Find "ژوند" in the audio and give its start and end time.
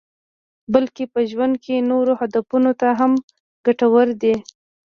1.29-1.53